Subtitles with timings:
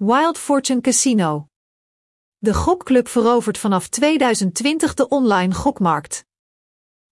[0.00, 1.48] Wild Fortune Casino.
[2.38, 6.24] De gokclub verovert vanaf 2020 de online gokmarkt.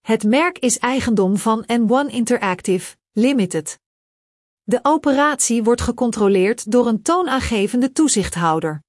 [0.00, 3.78] Het merk is eigendom van N1 Interactive Limited.
[4.62, 8.82] De operatie wordt gecontroleerd door een toonaangevende toezichthouder.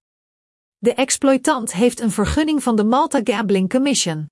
[0.78, 4.30] De exploitant heeft een vergunning van de Malta Gambling Commission.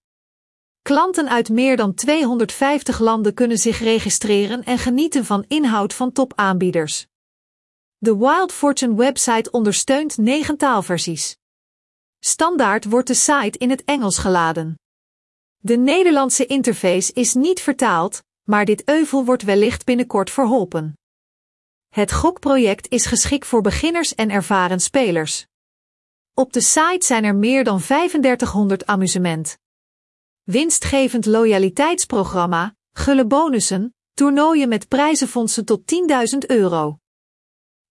[0.82, 7.10] Klanten uit meer dan 250 landen kunnen zich registreren en genieten van inhoud van topaanbieders.
[8.04, 11.38] De Wild Fortune website ondersteunt negen taalversies.
[12.20, 14.80] Standaard wordt de site in het Engels geladen.
[15.58, 20.94] De Nederlandse interface is niet vertaald, maar dit euvel wordt wellicht binnenkort verholpen.
[21.90, 25.46] Het gokproject is geschikt voor beginners en ervaren spelers.
[26.34, 29.58] Op de site zijn er meer dan 3500 amusement.
[30.44, 35.82] Winstgevend loyaliteitsprogramma, gulle bonussen, toernooien met prijzenfondsen tot
[36.34, 37.01] 10.000 euro.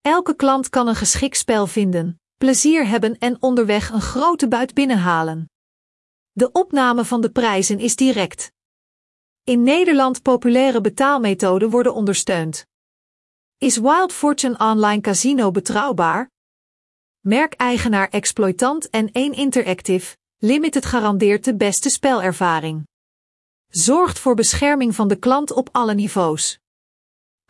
[0.00, 5.50] Elke klant kan een geschikt spel vinden, plezier hebben en onderweg een grote buit binnenhalen.
[6.32, 8.52] De opname van de prijzen is direct.
[9.44, 12.66] In Nederland populaire betaalmethoden worden ondersteund.
[13.58, 16.30] Is Wild Fortune Online Casino betrouwbaar?
[17.20, 22.86] Merkeigenaar exploitant en 1 Interactive, Limited garandeert de beste spelervaring.
[23.68, 26.58] Zorgt voor bescherming van de klant op alle niveaus.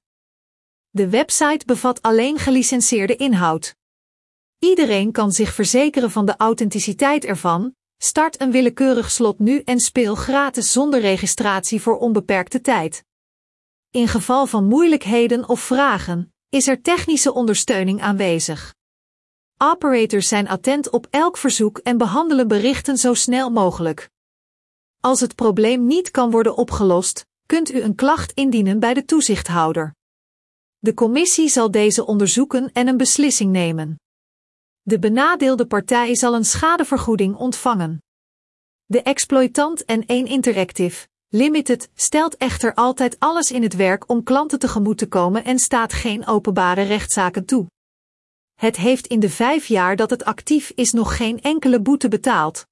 [0.97, 3.75] De website bevat alleen gelicenseerde inhoud.
[4.59, 7.75] Iedereen kan zich verzekeren van de authenticiteit ervan.
[7.97, 13.03] Start een willekeurig slot nu en speel gratis zonder registratie voor onbeperkte tijd.
[13.91, 18.75] In geval van moeilijkheden of vragen is er technische ondersteuning aanwezig.
[19.57, 24.09] Operators zijn attent op elk verzoek en behandelen berichten zo snel mogelijk.
[24.99, 29.95] Als het probleem niet kan worden opgelost, kunt u een klacht indienen bij de toezichthouder.
[30.77, 33.99] De commissie zal deze onderzoeken en een beslissing nemen.
[34.81, 38.01] De benadeelde partij zal een schadevergoeding ontvangen.
[38.85, 44.59] De exploitant en 1 Interactive Limited stelt echter altijd alles in het werk om klanten
[44.59, 47.67] tegemoet te komen en staat geen openbare rechtszaken toe.
[48.53, 52.65] Het heeft in de vijf jaar dat het actief is nog geen enkele boete betaald.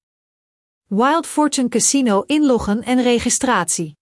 [0.86, 3.96] Wild Fortune Casino inloggen en registratie.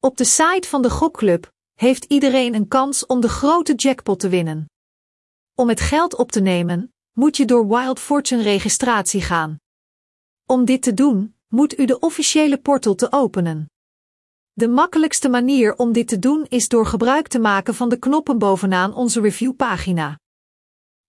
[0.00, 4.28] Op de site van de gokclub heeft iedereen een kans om de grote jackpot te
[4.28, 4.70] winnen.
[5.54, 9.58] Om het geld op te nemen, moet je door Wild Fortune registratie gaan.
[10.46, 13.70] Om dit te doen, moet u de officiële portal te openen.
[14.52, 18.38] De makkelijkste manier om dit te doen is door gebruik te maken van de knoppen
[18.38, 20.18] bovenaan onze reviewpagina.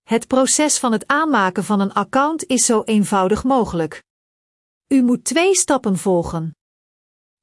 [0.02, 4.02] Het proces van het aanmaken van een account is zo eenvoudig mogelijk.
[4.86, 6.54] U moet twee stappen volgen.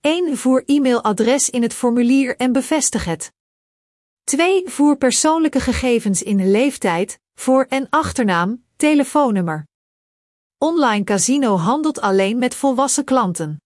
[0.08, 0.38] 1.
[0.38, 3.32] Voer e-mailadres in het formulier en bevestig het.
[4.24, 4.70] 2.
[4.70, 9.68] Voer persoonlijke gegevens in leeftijd, voor- en achternaam, telefoonnummer.
[10.58, 13.62] Online casino handelt alleen met volwassen klanten.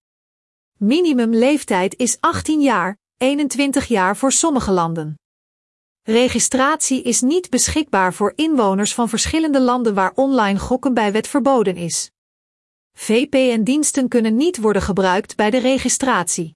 [0.78, 5.16] Minimum leeftijd is 18 jaar 21 jaar voor sommige landen.
[6.02, 11.76] Registratie is niet beschikbaar voor inwoners van verschillende landen waar online gokken bij wet verboden
[11.76, 12.12] is.
[12.94, 16.56] VPN-diensten kunnen niet worden gebruikt bij de registratie.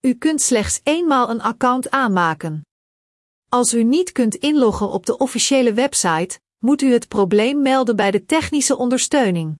[0.00, 2.62] U kunt slechts eenmaal een account aanmaken.
[3.48, 8.10] Als u niet kunt inloggen op de officiële website, moet u het probleem melden bij
[8.10, 9.58] de technische ondersteuning.